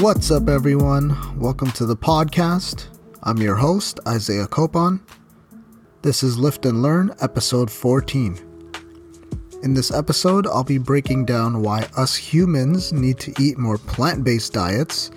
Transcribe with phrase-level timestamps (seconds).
[0.00, 1.16] What's up, everyone?
[1.38, 2.88] Welcome to the podcast.
[3.22, 5.00] I'm your host, Isaiah Copon.
[6.02, 8.49] This is Lift and Learn, episode 14.
[9.62, 14.24] In this episode, I'll be breaking down why us humans need to eat more plant
[14.24, 15.10] based diets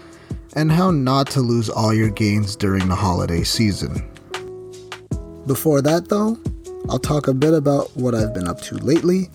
[0.57, 4.05] and how not to lose all your gains during the holiday season.
[5.47, 6.37] Before that, though,
[6.89, 9.29] I'll talk a bit about what I've been up to lately,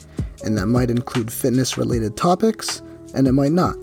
[0.45, 2.83] and that might include fitness related topics,
[3.15, 3.77] and it might not.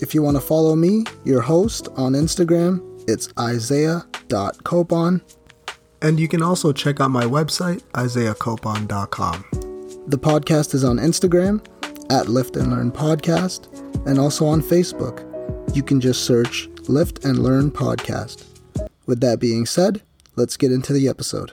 [0.00, 2.80] If you want to follow me, your host, on Instagram,
[3.10, 5.20] it's isaiah.copon.
[6.00, 9.57] And you can also check out my website, isaiahcopon.com.
[10.08, 11.62] The podcast is on Instagram
[12.10, 13.68] at Lift and Learn Podcast
[14.06, 15.22] and also on Facebook.
[15.76, 18.44] You can just search Lift and Learn Podcast.
[19.04, 20.00] With that being said,
[20.34, 21.52] let's get into the episode.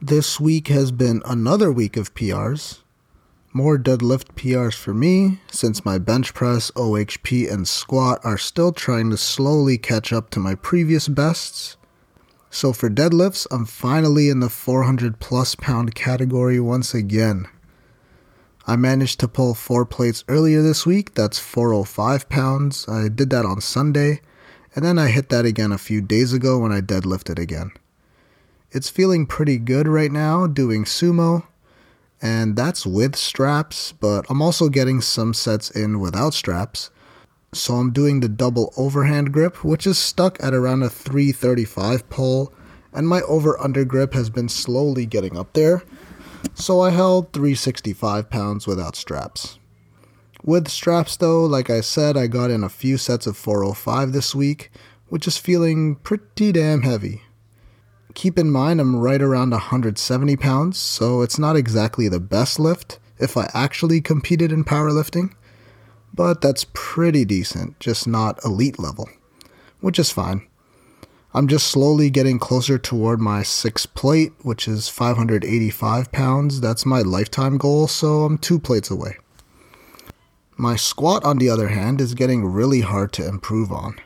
[0.00, 2.80] This week has been another week of PRs.
[3.52, 9.10] More deadlift PRs for me, since my bench press, OHP, and squat are still trying
[9.10, 11.75] to slowly catch up to my previous bests.
[12.56, 17.48] So for deadlifts, I'm finally in the 400 plus pound category once again.
[18.66, 22.88] I managed to pull four plates earlier this week, that's 405 pounds.
[22.88, 24.22] I did that on Sunday,
[24.74, 27.72] and then I hit that again a few days ago when I deadlifted again.
[28.70, 31.44] It's feeling pretty good right now doing sumo
[32.22, 36.90] and that's with straps, but I'm also getting some sets in without straps.
[37.52, 42.52] So I'm doing the double overhand grip, which is stuck at around a 335 pull,
[42.92, 45.82] and my over under grip has been slowly getting up there.
[46.54, 49.58] So I held 365 pounds without straps.
[50.44, 54.34] With straps though, like I said, I got in a few sets of 405 this
[54.34, 54.70] week,
[55.08, 57.22] which is feeling pretty damn heavy
[58.16, 62.98] keep in mind I'm right around 170 pounds, so it's not exactly the best lift
[63.18, 65.34] if I actually competed in powerlifting,
[66.16, 69.08] but that's pretty decent, just not elite level,
[69.80, 70.46] which is fine.
[71.34, 76.62] I'm just slowly getting closer toward my sixth plate, which is 585 pounds.
[76.62, 79.18] That's my lifetime goal, so I'm two plates away.
[80.56, 83.96] My squat, on the other hand, is getting really hard to improve on.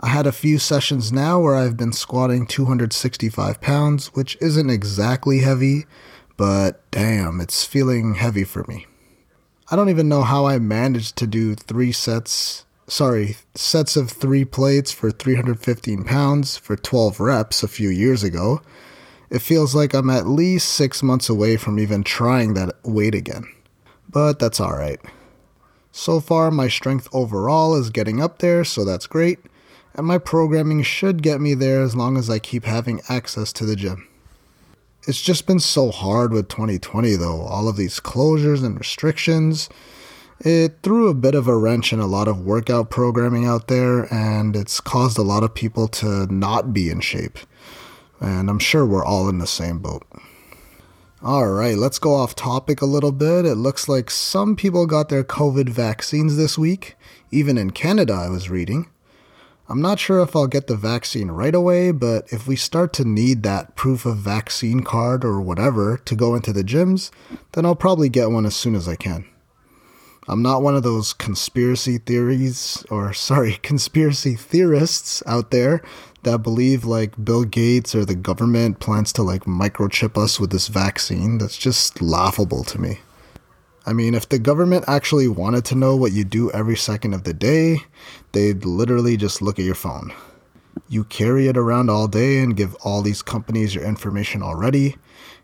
[0.00, 5.38] I had a few sessions now where I've been squatting 265 pounds, which isn't exactly
[5.38, 5.86] heavy,
[6.36, 8.87] but damn, it's feeling heavy for me.
[9.70, 14.44] I don't even know how I managed to do three sets, sorry, sets of three
[14.44, 18.62] plates for 315 pounds for 12 reps a few years ago.
[19.30, 23.44] It feels like I'm at least six months away from even trying that weight again.
[24.08, 25.00] But that's alright.
[25.92, 29.38] So far, my strength overall is getting up there, so that's great
[29.98, 33.66] and my programming should get me there as long as I keep having access to
[33.66, 34.06] the gym.
[35.08, 39.70] It's just been so hard with 2020 though, all of these closures and restrictions.
[40.40, 44.02] It threw a bit of a wrench in a lot of workout programming out there,
[44.12, 47.38] and it's caused a lot of people to not be in shape.
[48.20, 50.06] And I'm sure we're all in the same boat.
[51.22, 53.46] Alright, let's go off topic a little bit.
[53.46, 56.96] It looks like some people got their COVID vaccines this week.
[57.30, 58.90] Even in Canada, I was reading.
[59.70, 63.04] I'm not sure if I'll get the vaccine right away, but if we start to
[63.04, 67.10] need that proof of vaccine card or whatever to go into the gyms,
[67.52, 69.26] then I'll probably get one as soon as I can.
[70.26, 75.82] I'm not one of those conspiracy theories, or sorry, conspiracy theorists out there
[76.22, 80.68] that believe like Bill Gates or the government plans to like microchip us with this
[80.68, 81.36] vaccine.
[81.36, 83.00] That's just laughable to me.
[83.86, 87.24] I mean, if the government actually wanted to know what you do every second of
[87.24, 87.78] the day,
[88.32, 90.12] they'd literally just look at your phone.
[90.88, 94.96] You carry it around all day and give all these companies your information already.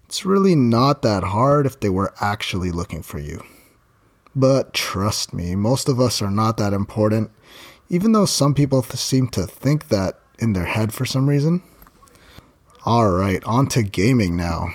[0.04, 3.42] It's really not that hard if they were actually looking for you.
[4.36, 7.30] But trust me, most of us are not that important,
[7.88, 11.62] even though some people th- seem to think that in their head for some reason.
[12.86, 14.74] Alright, on to gaming now.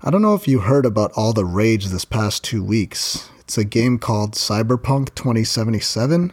[0.00, 3.30] I don't know if you heard about all the rage this past two weeks.
[3.40, 6.32] It's a game called Cyberpunk 2077.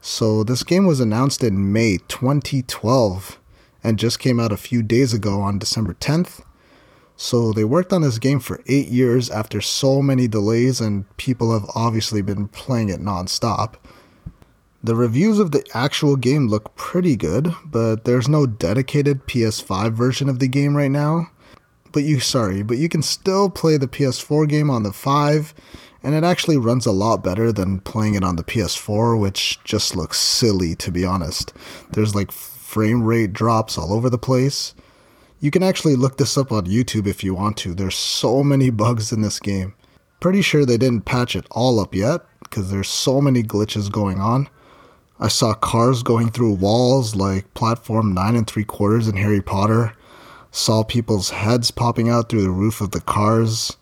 [0.00, 3.38] So, this game was announced in May 2012
[3.84, 6.40] and just came out a few days ago on December 10th.
[7.14, 11.52] So, they worked on this game for eight years after so many delays, and people
[11.52, 13.74] have obviously been playing it nonstop.
[14.82, 20.30] The reviews of the actual game look pretty good, but there's no dedicated PS5 version
[20.30, 21.28] of the game right now
[21.92, 25.54] but you sorry, but you can still play the PS4 game on the 5
[26.02, 29.96] and it actually runs a lot better than playing it on the PS4, which just
[29.96, 31.52] looks silly to be honest.
[31.92, 34.74] There's like frame rate drops all over the place.
[35.40, 37.74] You can actually look this up on YouTube if you want to.
[37.74, 39.74] There's so many bugs in this game.
[40.20, 44.20] Pretty sure they didn't patch it all up yet because there's so many glitches going
[44.20, 44.48] on.
[45.20, 49.94] I saw cars going through walls like platform 9 and 3 quarters in Harry Potter.
[50.50, 53.76] Saw people's heads popping out through the roof of the cars.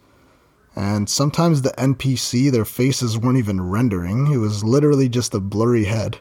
[0.74, 5.84] And sometimes the NPC, their faces weren't even rendering, it was literally just a blurry
[5.84, 6.18] head.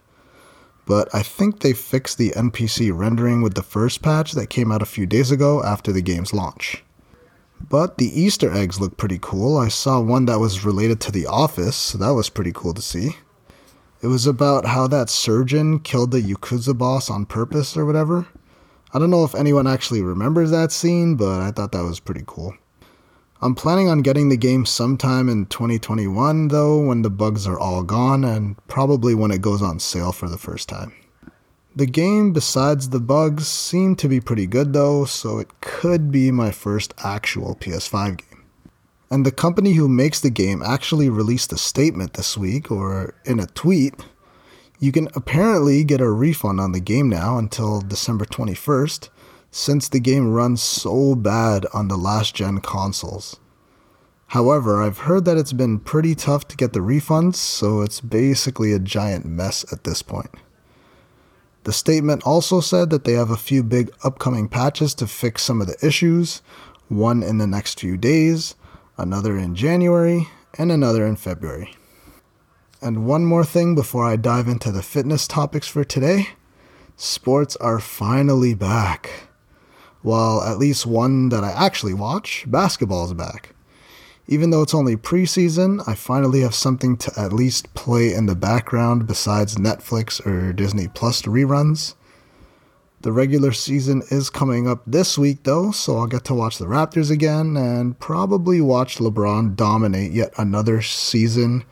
[0.86, 4.81] But I think they fixed the NPC rendering with the first patch that came out
[4.81, 6.83] a few days ago after the game's launch.
[7.69, 9.57] But the Easter eggs look pretty cool.
[9.57, 12.81] I saw one that was related to The Office, so that was pretty cool to
[12.81, 13.18] see.
[14.01, 18.27] It was about how that surgeon killed the Yakuza boss on purpose or whatever.
[18.95, 22.24] I don't know if anyone actually remembers that scene, but I thought that was pretty
[22.25, 22.56] cool.
[23.42, 27.83] I'm planning on getting the game sometime in 2021, though, when the bugs are all
[27.83, 30.94] gone, and probably when it goes on sale for the first time.
[31.75, 36.31] The game, besides the bugs, seemed to be pretty good though, so it could be
[36.31, 38.45] my first actual PS5 game.
[39.12, 43.41] And the company who makes the game actually released a statement this week, or in
[43.41, 43.94] a tweet.
[44.86, 49.10] You can apparently get a refund on the game now until December 21st,
[49.50, 53.40] since the game runs so bad on the last gen consoles.
[54.28, 58.74] However, I've heard that it's been pretty tough to get the refunds, so it's basically
[58.74, 60.30] a giant mess at this point.
[61.64, 65.62] The statement also said that they have a few big upcoming patches to fix some
[65.62, 66.44] of the issues,
[66.90, 68.54] one in the next few days,
[69.00, 70.28] another in January,
[70.60, 71.76] and another in February.
[72.86, 76.28] And one more thing before I dive into the fitness topics for today
[76.96, 79.28] sports are finally back.
[80.04, 83.56] Well, at least one that I actually watch, basketball is back.
[84.28, 88.36] Even though it's only preseason, I finally have something to at least play in the
[88.36, 91.96] background besides Netflix or Disney Plus reruns.
[93.02, 96.66] The regular season is coming up this week though, so I'll get to watch the
[96.66, 101.64] Raptors again and probably watch LeBron dominate yet another season,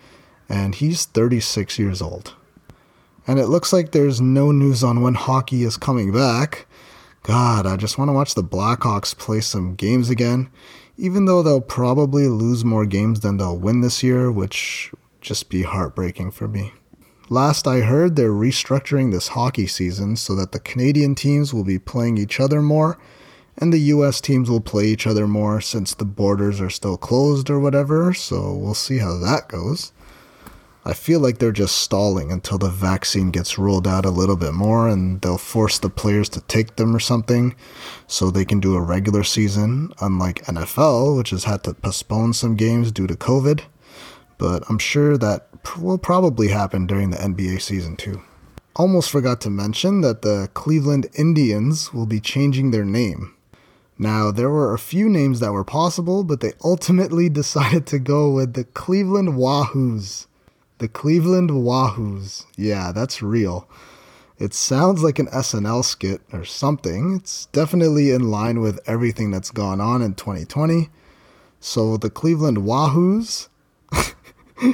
[0.54, 2.36] and he's 36 years old.
[3.26, 6.68] And it looks like there's no news on when hockey is coming back.
[7.24, 10.50] God, I just want to watch the Blackhawks play some games again
[10.98, 14.92] even though they'll probably lose more games than they'll win this year, which
[15.22, 16.74] just be heartbreaking for me.
[17.30, 21.80] Last I heard, they're restructuring this hockey season so that the Canadian teams will be
[21.80, 23.00] playing each other more
[23.58, 27.50] and the US teams will play each other more since the borders are still closed
[27.52, 29.94] or whatever, so we'll see how that goes.
[30.86, 34.54] I feel like they're just stalling until the vaccine gets rolled out a little bit
[34.54, 37.56] more and they'll force the players to take them or something
[38.06, 42.58] so they can do a regular season, unlike NFL, which has had to postpone some
[42.58, 43.62] games due to COVID.
[44.38, 45.48] But I'm sure that
[45.80, 48.22] will probably happen during the NBA season too.
[48.76, 53.34] Almost forgot to mention that the Cleveland Indians will be changing their name.
[53.98, 58.32] Now, there were a few names that were possible, but they ultimately decided to go
[58.32, 60.26] with the Cleveland Wahoos.
[60.80, 62.46] The Cleveland Wahoos.
[62.58, 63.70] Yeah, that's real.
[64.40, 67.16] It sounds like an SNL skit or something.
[67.16, 70.90] It's definitely in line with everything that's gone on in 2020.
[71.60, 73.48] So, the Cleveland Wahoos.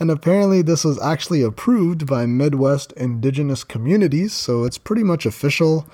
[0.00, 5.86] and apparently, this was actually approved by Midwest indigenous communities, so it's pretty much official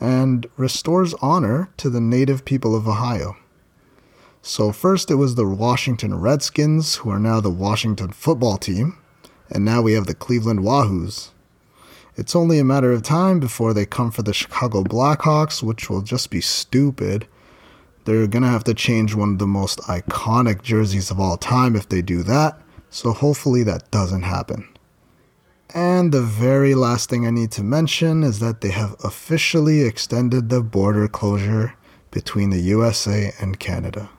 [0.00, 3.36] and restores honor to the native people of Ohio.
[4.44, 8.98] So, first it was the Washington Redskins, who are now the Washington football team,
[9.48, 11.30] and now we have the Cleveland Wahoos.
[12.16, 16.02] It's only a matter of time before they come for the Chicago Blackhawks, which will
[16.02, 17.28] just be stupid.
[18.04, 21.76] They're going to have to change one of the most iconic jerseys of all time
[21.76, 24.66] if they do that, so hopefully that doesn't happen.
[25.72, 30.48] And the very last thing I need to mention is that they have officially extended
[30.48, 31.74] the border closure
[32.10, 34.10] between the USA and Canada.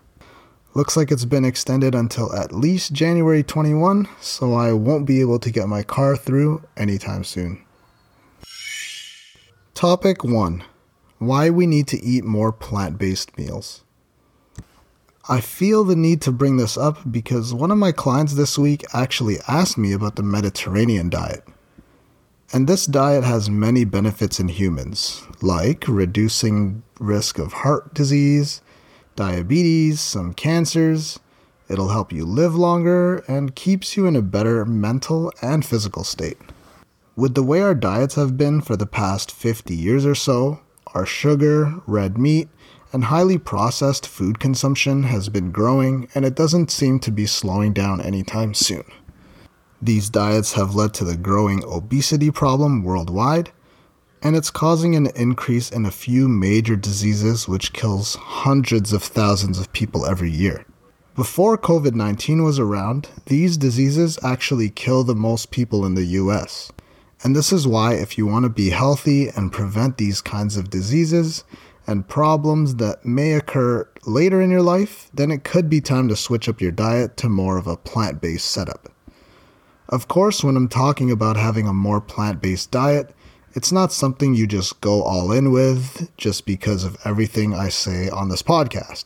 [0.75, 5.37] Looks like it's been extended until at least January 21, so I won't be able
[5.37, 7.63] to get my car through anytime soon.
[9.75, 10.63] Topic 1
[11.19, 13.83] Why we need to eat more plant based meals.
[15.29, 18.83] I feel the need to bring this up because one of my clients this week
[18.93, 21.43] actually asked me about the Mediterranean diet.
[22.51, 28.61] And this diet has many benefits in humans, like reducing risk of heart disease,
[29.15, 31.19] diabetes, some cancers.
[31.69, 36.37] It'll help you live longer and keeps you in a better mental and physical state.
[37.15, 40.59] With the way our diets have been for the past 50 years or so,
[40.93, 42.49] our sugar, red meat,
[42.91, 47.73] and highly processed food consumption has been growing and it doesn't seem to be slowing
[47.73, 48.85] down anytime soon.
[49.81, 53.51] These diets have led to the growing obesity problem worldwide,
[54.23, 59.59] and it's causing an increase in a few major diseases which kills hundreds of thousands
[59.59, 60.65] of people every year.
[61.13, 66.71] Before COVID 19 was around, these diseases actually kill the most people in the US.
[67.23, 70.69] And this is why, if you want to be healthy and prevent these kinds of
[70.69, 71.43] diseases
[71.85, 76.15] and problems that may occur later in your life, then it could be time to
[76.15, 78.89] switch up your diet to more of a plant based setup.
[79.89, 83.13] Of course, when I'm talking about having a more plant based diet,
[83.55, 88.09] it's not something you just go all in with just because of everything I say
[88.09, 89.05] on this podcast.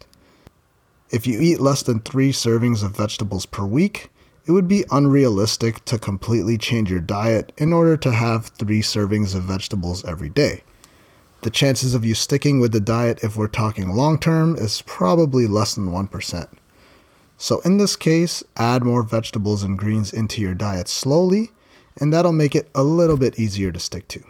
[1.10, 4.10] If you eat less than three servings of vegetables per week,
[4.46, 9.36] it would be unrealistic to completely change your diet in order to have three servings
[9.36, 10.64] of vegetables every day.
[11.42, 15.46] The chances of you sticking with the diet, if we're talking long term, is probably
[15.46, 16.48] less than 1%.
[17.38, 21.52] So, in this case, add more vegetables and greens into your diet slowly,
[21.98, 24.24] and that'll make it a little bit easier to stick to.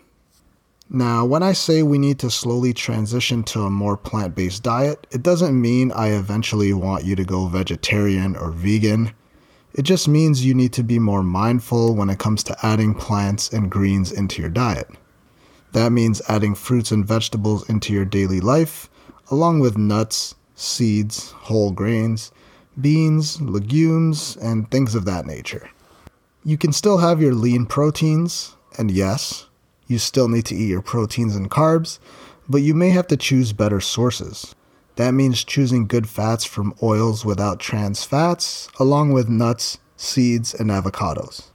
[0.89, 5.05] Now, when I say we need to slowly transition to a more plant based diet,
[5.11, 9.11] it doesn't mean I eventually want you to go vegetarian or vegan.
[9.73, 13.51] It just means you need to be more mindful when it comes to adding plants
[13.51, 14.87] and greens into your diet.
[15.73, 18.89] That means adding fruits and vegetables into your daily life,
[19.29, 22.31] along with nuts, seeds, whole grains,
[22.79, 25.69] beans, legumes, and things of that nature.
[26.45, 29.46] You can still have your lean proteins, and yes,
[29.87, 31.99] you still need to eat your proteins and carbs,
[32.47, 34.53] but you may have to choose better sources.
[34.95, 40.69] That means choosing good fats from oils without trans fats, along with nuts, seeds, and
[40.69, 41.49] avocados.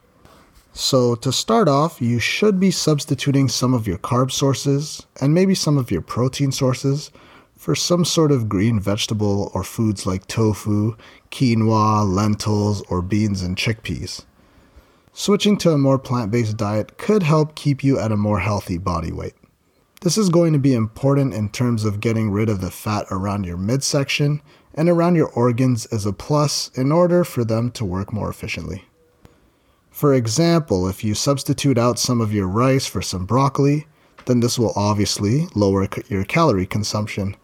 [0.74, 5.54] So, to start off, you should be substituting some of your carb sources and maybe
[5.54, 7.10] some of your protein sources
[7.56, 10.96] for some sort of green vegetable or foods like tofu,
[11.30, 14.24] quinoa, lentils, or beans and chickpeas.
[15.14, 18.78] Switching to a more plant based diet could help keep you at a more healthy
[18.78, 19.34] body weight.
[20.00, 23.44] This is going to be important in terms of getting rid of the fat around
[23.44, 24.40] your midsection
[24.74, 28.86] and around your organs as a plus in order for them to work more efficiently.
[29.90, 33.86] For example, if you substitute out some of your rice for some broccoli,
[34.24, 37.36] then this will obviously lower your calorie consumption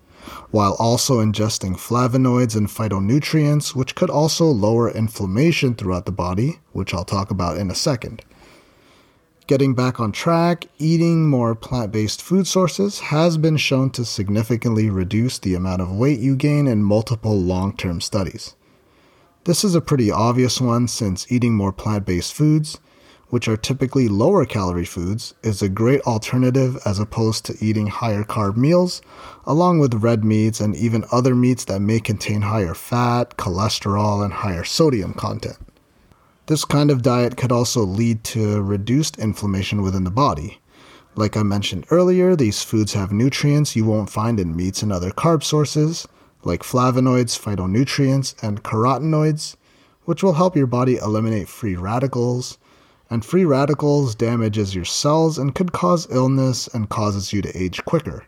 [0.50, 6.94] while also ingesting flavonoids and phytonutrients, which could also lower inflammation throughout the body, which
[6.94, 8.22] I'll talk about in a second.
[9.46, 14.90] Getting back on track, eating more plant based food sources has been shown to significantly
[14.90, 18.54] reduce the amount of weight you gain in multiple long term studies.
[19.44, 22.78] This is a pretty obvious one since eating more plant based foods
[23.30, 28.24] which are typically lower calorie foods, is a great alternative as opposed to eating higher
[28.24, 29.02] carb meals,
[29.44, 34.32] along with red meats and even other meats that may contain higher fat, cholesterol, and
[34.32, 35.58] higher sodium content.
[36.46, 40.60] This kind of diet could also lead to reduced inflammation within the body.
[41.14, 45.10] Like I mentioned earlier, these foods have nutrients you won't find in meats and other
[45.10, 46.08] carb sources,
[46.44, 49.56] like flavonoids, phytonutrients, and carotenoids,
[50.04, 52.56] which will help your body eliminate free radicals
[53.10, 57.84] and free radicals damages your cells and could cause illness and causes you to age
[57.84, 58.26] quicker.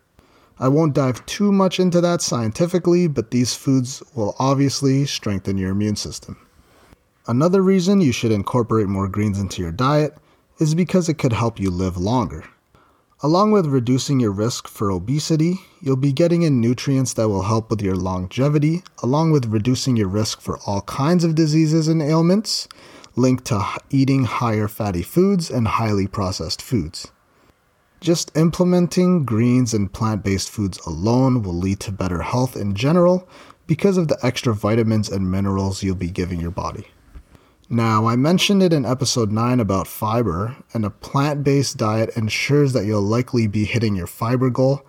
[0.59, 5.71] I won't dive too much into that scientifically, but these foods will obviously strengthen your
[5.71, 6.37] immune system.
[7.27, 10.17] Another reason you should incorporate more greens into your diet
[10.59, 12.45] is because it could help you live longer.
[13.23, 17.69] Along with reducing your risk for obesity, you'll be getting in nutrients that will help
[17.69, 22.67] with your longevity, along with reducing your risk for all kinds of diseases and ailments,
[23.17, 27.11] linked to eating higher fatty foods and highly processed foods.
[28.01, 33.29] Just implementing greens and plant based foods alone will lead to better health in general
[33.67, 36.89] because of the extra vitamins and minerals you'll be giving your body.
[37.69, 42.73] Now, I mentioned it in episode 9 about fiber, and a plant based diet ensures
[42.73, 44.85] that you'll likely be hitting your fiber goal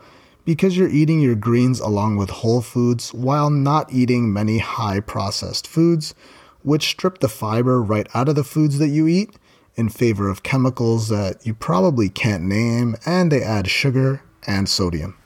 [0.45, 5.67] because you're eating your greens along with whole foods while not eating many high processed
[5.67, 6.15] foods
[6.63, 9.35] which strip the fiber right out of the foods that you eat
[9.75, 15.17] in favor of chemicals that you probably can't name, and they add sugar and sodium.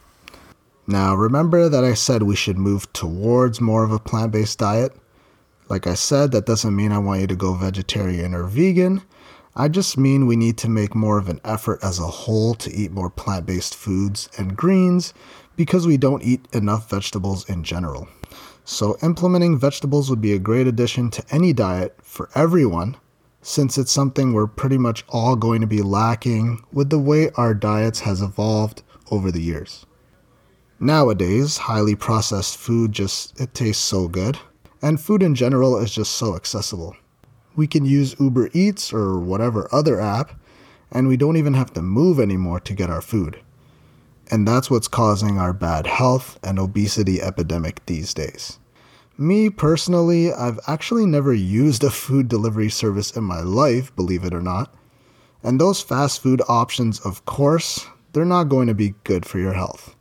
[0.87, 4.95] Now, remember that I said we should move towards more of a plant based diet?
[5.67, 9.01] Like I said, that doesn't mean I want you to go vegetarian or vegan.
[9.55, 12.71] I just mean we need to make more of an effort as a whole to
[12.71, 15.13] eat more plant based foods and greens
[15.55, 18.07] because we don't eat enough vegetables in general.
[18.67, 22.97] So, implementing vegetables would be a great addition to any diet for everyone,
[23.43, 27.53] since it's something we're pretty much all going to be lacking with the way our
[27.53, 28.81] diets has evolved
[29.11, 29.85] over the years.
[30.79, 34.39] Nowadays, highly processed food just it tastes so good,
[34.81, 36.95] and food in general is just so accessible.
[37.55, 40.39] We can use Uber Eats or whatever other app,
[40.91, 43.39] and we don't even have to move anymore to get our food.
[44.31, 48.59] And that's what's causing our bad health and obesity epidemic these days.
[49.17, 54.33] Me personally, I've actually never used a food delivery service in my life, believe it
[54.33, 54.73] or not.
[55.41, 59.53] And those fast food options, of course, they're not going to be good for your
[59.53, 59.95] health.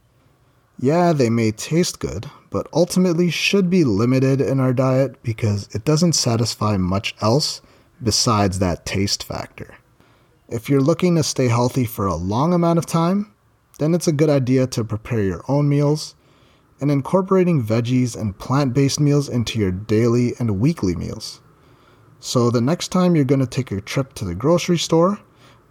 [0.78, 5.85] Yeah, they may taste good, but ultimately should be limited in our diet because it
[5.85, 7.61] doesn't satisfy much else
[8.02, 9.76] besides that taste factor.
[10.49, 13.33] If you're looking to stay healthy for a long amount of time,
[13.78, 16.14] then it's a good idea to prepare your own meals
[16.81, 21.40] and incorporating veggies and plant based meals into your daily and weekly meals.
[22.21, 25.21] So, the next time you're going to take a trip to the grocery store,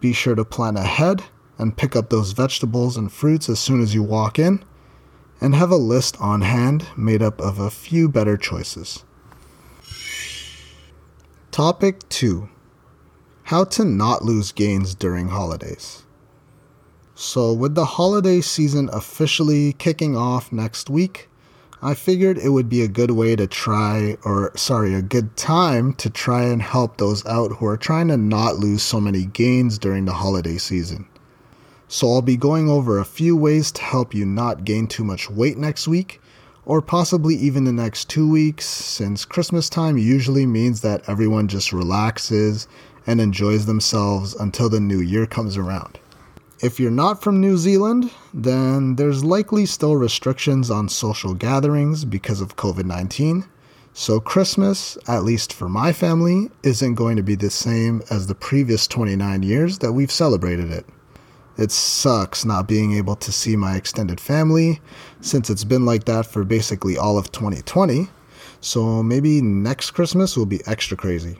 [0.00, 1.24] be sure to plan ahead
[1.58, 4.64] and pick up those vegetables and fruits as soon as you walk in,
[5.40, 9.04] and have a list on hand made up of a few better choices.
[11.50, 12.48] Topic 2
[13.44, 16.03] How to not lose gains during holidays.
[17.16, 21.28] So, with the holiday season officially kicking off next week,
[21.80, 25.92] I figured it would be a good way to try, or sorry, a good time
[25.94, 29.78] to try and help those out who are trying to not lose so many gains
[29.78, 31.06] during the holiday season.
[31.86, 35.30] So, I'll be going over a few ways to help you not gain too much
[35.30, 36.20] weight next week,
[36.66, 41.72] or possibly even the next two weeks, since Christmas time usually means that everyone just
[41.72, 42.66] relaxes
[43.06, 46.00] and enjoys themselves until the new year comes around.
[46.60, 52.40] If you're not from New Zealand, then there's likely still restrictions on social gatherings because
[52.40, 53.44] of COVID 19.
[53.92, 58.34] So, Christmas, at least for my family, isn't going to be the same as the
[58.34, 60.86] previous 29 years that we've celebrated it.
[61.58, 64.80] It sucks not being able to see my extended family
[65.20, 68.08] since it's been like that for basically all of 2020.
[68.60, 71.36] So, maybe next Christmas will be extra crazy.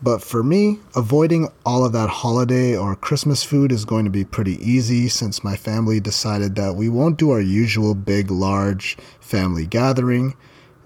[0.00, 4.24] But for me, avoiding all of that holiday or Christmas food is going to be
[4.24, 9.66] pretty easy since my family decided that we won't do our usual big, large family
[9.66, 10.36] gathering,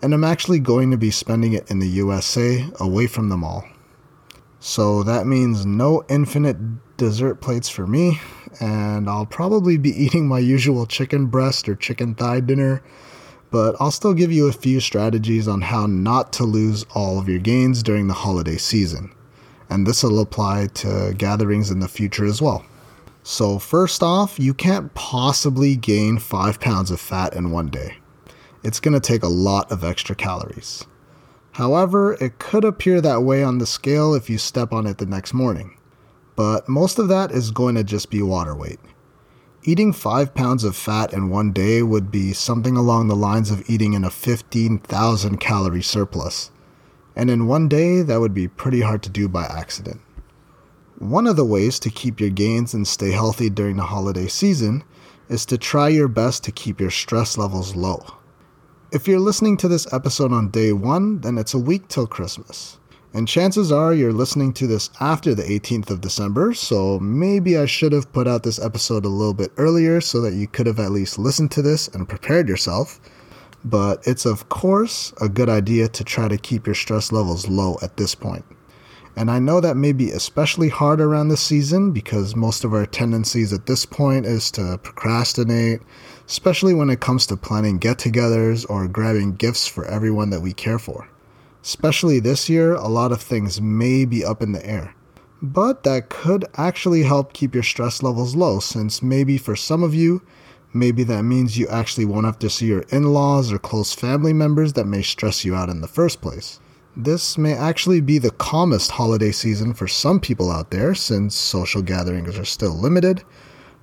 [0.00, 3.64] and I'm actually going to be spending it in the USA away from them all.
[4.60, 6.56] So that means no infinite
[6.96, 8.18] dessert plates for me,
[8.60, 12.82] and I'll probably be eating my usual chicken breast or chicken thigh dinner
[13.52, 17.28] but I'll still give you a few strategies on how not to lose all of
[17.28, 19.14] your gains during the holiday season.
[19.70, 22.64] And this will apply to gatherings in the future as well.
[23.22, 27.98] So, first off, you can't possibly gain 5 pounds of fat in one day.
[28.64, 30.84] It's going to take a lot of extra calories.
[31.52, 35.06] However, it could appear that way on the scale if you step on it the
[35.06, 35.76] next morning.
[36.34, 38.80] But most of that is going to just be water weight.
[39.64, 43.62] Eating 5 pounds of fat in one day would be something along the lines of
[43.70, 46.51] eating in a 15,000 calorie surplus.
[47.14, 50.01] And in one day, that would be pretty hard to do by accident.
[50.98, 54.83] One of the ways to keep your gains and stay healthy during the holiday season
[55.29, 58.05] is to try your best to keep your stress levels low.
[58.90, 62.81] If you're listening to this episode on day one, then it's a week till Christmas.
[63.14, 67.66] And chances are you're listening to this after the 18th of December, so maybe I
[67.66, 70.79] should have put out this episode a little bit earlier so that you could have
[70.79, 73.01] at least listened to this and prepared yourself.
[73.66, 77.77] But it's, of course, a good idea to try to keep your stress levels low
[77.83, 78.46] at this point.
[79.14, 82.87] And I know that may be especially hard around this season because most of our
[82.87, 85.83] tendencies at this point is to procrastinate,
[86.27, 90.55] especially when it comes to planning get togethers or grabbing gifts for everyone that we
[90.55, 91.12] care for.
[91.62, 94.94] Especially this year, a lot of things may be up in the air.
[95.40, 99.94] But that could actually help keep your stress levels low, since maybe for some of
[99.94, 100.22] you,
[100.72, 104.33] maybe that means you actually won't have to see your in laws or close family
[104.33, 106.59] members that may stress you out in the first place.
[106.96, 111.81] This may actually be the calmest holiday season for some people out there since social
[111.81, 113.22] gatherings are still limited,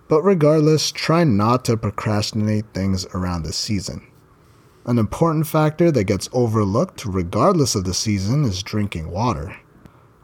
[0.08, 4.06] but regardless, try not to procrastinate things around this season.
[4.86, 9.56] An important factor that gets overlooked, regardless of the season, is drinking water.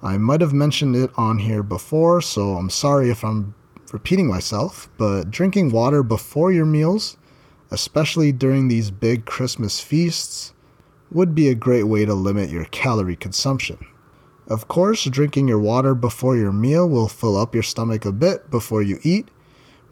[0.01, 3.53] I might have mentioned it on here before, so I'm sorry if I'm
[3.91, 7.17] repeating myself, but drinking water before your meals,
[7.69, 10.53] especially during these big Christmas feasts,
[11.11, 13.85] would be a great way to limit your calorie consumption.
[14.47, 18.49] Of course, drinking your water before your meal will fill up your stomach a bit
[18.49, 19.29] before you eat,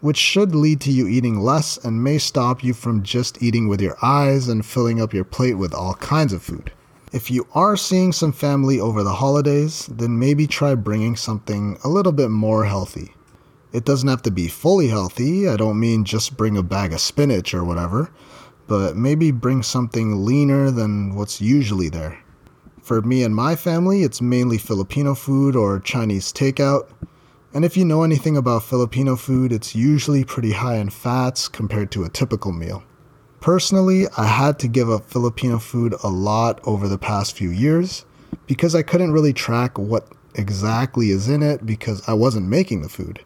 [0.04, 3.80] which should lead to you eating less and may stop you from just eating with
[3.80, 6.70] your eyes and filling up your plate with all kinds of food.
[7.10, 11.88] If you are seeing some family over the holidays, then maybe try bringing something a
[11.88, 13.14] little bit more healthy.
[13.72, 15.48] It doesn't have to be fully healthy.
[15.48, 18.12] I don't mean just bring a bag of spinach or whatever,
[18.66, 22.22] but maybe bring something leaner than what's usually there.
[22.82, 26.90] For me and my family, it's mainly Filipino food or Chinese takeout.
[27.54, 31.90] And if you know anything about Filipino food, it's usually pretty high in fats compared
[31.92, 32.82] to a typical meal.
[33.40, 38.04] Personally, I had to give up Filipino food a lot over the past few years
[38.46, 42.88] because I couldn't really track what exactly is in it because I wasn't making the
[42.88, 43.20] food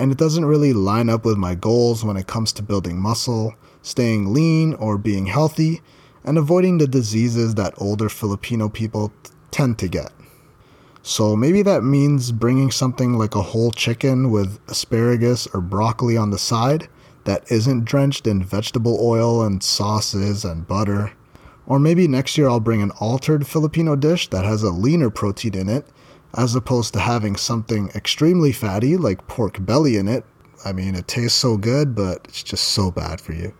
[0.00, 3.54] and it doesn't really line up with my goals when it comes to building muscle,
[3.82, 5.82] staying lean, or being healthy,
[6.24, 10.10] and avoiding the diseases that older Filipino people t- tend to get.
[11.02, 16.30] So maybe that means bringing something like a whole chicken with asparagus or broccoli on
[16.30, 16.88] the side
[17.24, 21.12] that isn't drenched in vegetable oil and sauces and butter.
[21.66, 25.54] Or maybe next year I'll bring an altered Filipino dish that has a leaner protein
[25.54, 25.86] in it
[26.34, 30.24] as opposed to having something extremely fatty like pork belly in it.
[30.64, 33.54] I mean, it tastes so good, but it's just so bad for you.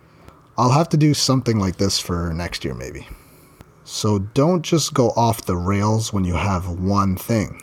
[0.57, 3.07] I'll have to do something like this for next year, maybe.
[3.83, 7.61] So don't just go off the rails when you have one thing.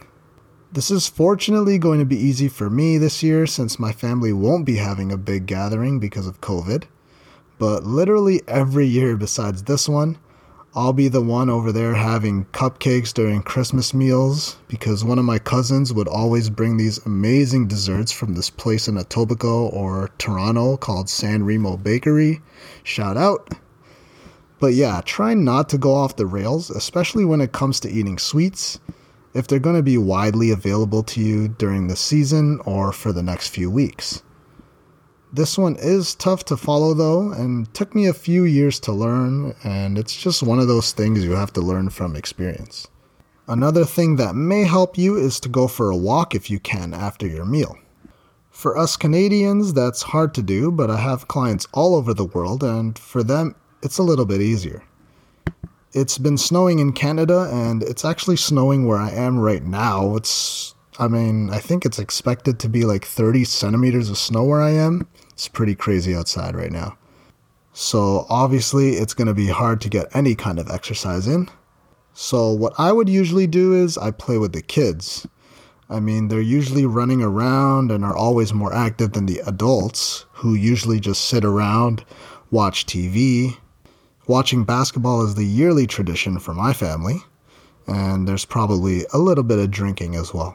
[0.71, 4.67] This is fortunately going to be easy for me this year since my family won't
[4.67, 6.85] be having a big gathering because of COVID.
[7.59, 10.19] But literally every year besides this one,
[10.75, 15.39] I'll be the one over there having cupcakes during Christmas meals because one of my
[15.39, 21.09] cousins would always bring these amazing desserts from this place in Etobicoke or Toronto called
[21.09, 22.43] San Remo Bakery.
[22.85, 23.49] Shout out.
[24.61, 28.19] But yeah, try not to go off the rails, especially when it comes to eating
[28.19, 28.81] sweets,
[29.35, 33.23] if they're going to be widely available to you during the season or for the
[33.23, 34.23] next few weeks.
[35.33, 39.55] This one is tough to follow though, and took me a few years to learn,
[39.63, 42.89] and it's just one of those things you have to learn from experience.
[43.47, 46.95] Another thing that may help you is to go for a walk if you can
[46.95, 47.77] after your meal.
[48.51, 52.65] For us Canadians, that's hard to do, but I have clients all over the world,
[52.65, 54.83] and for them, it's a little bit easier.
[55.93, 60.17] It's been snowing in Canada, and it's actually snowing where I am right now.
[60.17, 64.61] It's I mean, I think it's expected to be like 30 centimeters of snow where
[64.61, 65.07] I am.
[65.31, 66.99] It's pretty crazy outside right now.
[67.73, 71.49] So, obviously, it's going to be hard to get any kind of exercise in.
[72.15, 75.25] So, what I would usually do is I play with the kids.
[75.89, 80.55] I mean, they're usually running around and are always more active than the adults, who
[80.55, 82.05] usually just sit around,
[82.51, 83.57] watch TV.
[84.29, 87.23] Watching basketball is the yearly tradition for my family,
[87.87, 90.55] and there's probably a little bit of drinking as well.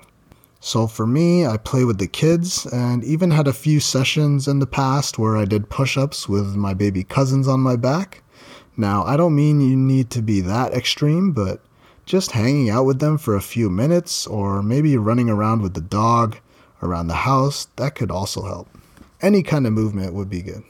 [0.60, 4.60] So for me, I play with the kids and even had a few sessions in
[4.60, 8.22] the past where I did push ups with my baby cousins on my back.
[8.78, 11.60] Now, I don't mean you need to be that extreme, but
[12.06, 15.82] just hanging out with them for a few minutes or maybe running around with the
[15.82, 16.38] dog
[16.84, 18.70] around the house, that could also help.
[19.20, 20.64] Any kind of movement would be good.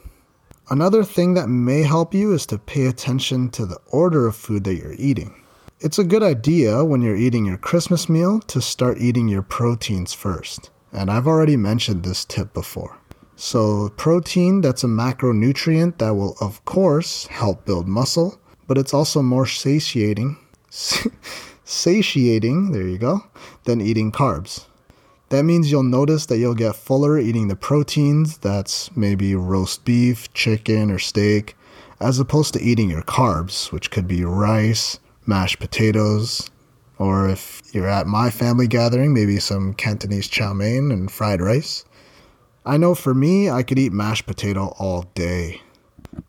[0.70, 4.64] Another thing that may help you is to pay attention to the order of food
[4.64, 5.34] that you're eating.
[5.80, 10.14] It's a good idea when you're eating your Christmas meal to start eating your proteins
[10.14, 10.70] first.
[10.90, 12.96] And I've already mentioned this tip before.
[13.36, 19.20] So, protein, that's a macronutrient that will, of course, help build muscle, but it's also
[19.20, 20.38] more satiating,
[21.64, 23.24] satiating, there you go,
[23.64, 24.64] than eating carbs.
[25.34, 30.32] That means you'll notice that you'll get fuller eating the proteins, that's maybe roast beef,
[30.32, 31.56] chicken, or steak,
[31.98, 36.48] as opposed to eating your carbs, which could be rice, mashed potatoes,
[36.98, 41.84] or if you're at my family gathering, maybe some Cantonese chow mein and fried rice.
[42.64, 45.62] I know for me, I could eat mashed potato all day.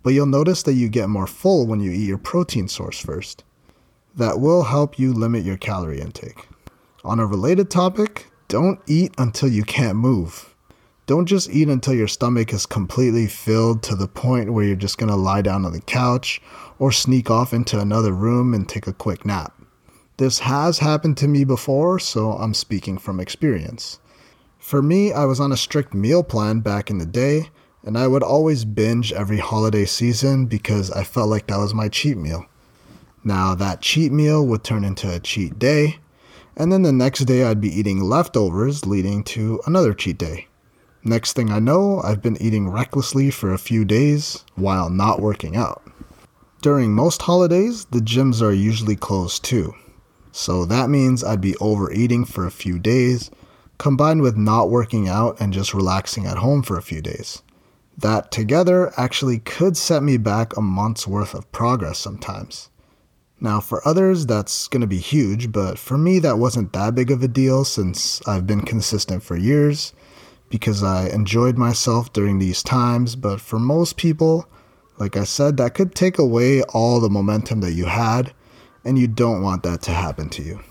[0.02, 3.44] But you'll notice that you get more full when you eat your protein source first.
[4.16, 6.48] That will help you limit your calorie intake.
[7.04, 10.54] On a related topic, don't eat until you can't move.
[11.08, 14.98] Don't just eat until your stomach is completely filled to the point where you're just
[14.98, 16.42] gonna lie down on the couch
[16.80, 19.54] or sneak off into another room and take a quick nap.
[20.18, 24.00] This has happened to me before, so I'm speaking from experience.
[24.58, 27.50] For me, I was on a strict meal plan back in the day,
[27.84, 31.90] and I would always binge every holiday season because I felt like that was my
[31.90, 32.46] cheat meal.
[33.24, 35.98] Now, that cheat meal would turn into a cheat day,
[36.56, 40.48] and then the next day I'd be eating leftovers, leading to another cheat day.
[41.04, 45.56] Next thing I know, I've been eating recklessly for a few days while not working
[45.56, 45.84] out.
[46.62, 49.76] During most holidays, the gyms are usually closed too.
[50.32, 53.30] So that means I'd be overeating for a few days,
[53.78, 57.44] combined with not working out and just relaxing at home for a few days.
[57.98, 62.70] That together actually could set me back a month's worth of progress sometimes.
[63.40, 67.12] Now, for others, that's going to be huge, but for me, that wasn't that big
[67.12, 69.94] of a deal since I've been consistent for years
[70.50, 74.48] because I enjoyed myself during these times, but for most people,
[74.98, 78.34] like I said, that could take away all the momentum that you had,
[78.86, 80.62] and you don't want that to happen to you.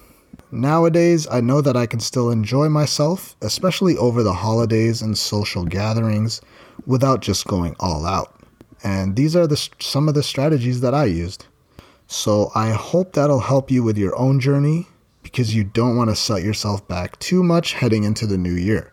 [0.50, 5.64] Nowadays, I know that I can still enjoy myself, especially over the holidays and social
[5.64, 6.40] gatherings,
[6.86, 8.34] without just going all out.
[8.82, 11.46] And these are the, some of the strategies that I used.
[12.06, 14.86] So I hope that'll help you with your own journey
[15.22, 18.92] because you don't want to set yourself back too much heading into the new year.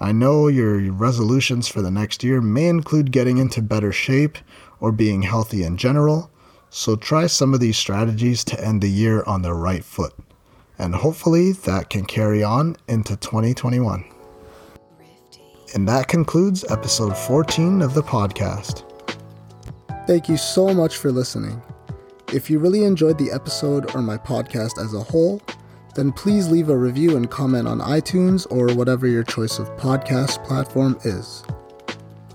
[0.00, 4.38] I know your resolutions for the next year may include getting into better shape
[4.80, 6.30] or being healthy in general,
[6.70, 10.14] so try some of these strategies to end the year on the right foot
[10.78, 14.04] and hopefully that can carry on into 2021.
[15.74, 18.82] And that concludes episode 14 of the podcast.
[20.06, 21.60] Thank you so much for listening.
[22.32, 25.40] If you really enjoyed the episode or my podcast as a whole,
[25.94, 30.44] then please leave a review and comment on iTunes or whatever your choice of podcast
[30.44, 31.44] platform is.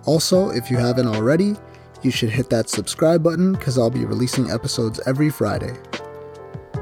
[0.05, 1.55] Also, if you haven't already,
[2.01, 5.73] you should hit that subscribe button because I'll be releasing episodes every Friday.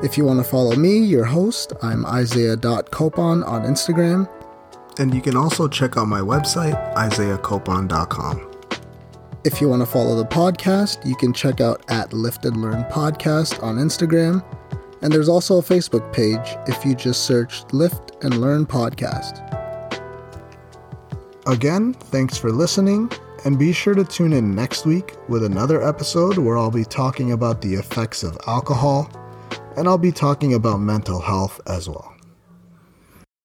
[0.03, 4.29] If you want to follow me, your host, I'm Isaiah.copon on Instagram.
[4.99, 8.56] And you can also check out my website, isaiahcopon.com.
[9.43, 12.83] If you want to follow the podcast, you can check out at Lift and Learn
[12.85, 14.43] Podcast on Instagram.
[15.01, 19.43] And there's also a Facebook page if you just search Lift and Learn Podcast.
[21.45, 23.09] Again, thanks for listening,
[23.45, 27.31] and be sure to tune in next week with another episode where I'll be talking
[27.31, 29.09] about the effects of alcohol
[29.77, 32.16] and I'll be talking about mental health as well.